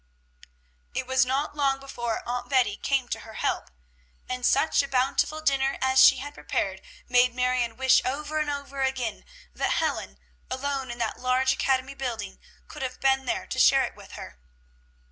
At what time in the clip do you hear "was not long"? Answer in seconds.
1.05-1.79